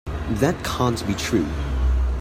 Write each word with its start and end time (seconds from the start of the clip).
That 0.39 0.55
can't 0.63 1.05
be 1.05 1.13
true. 1.13 1.45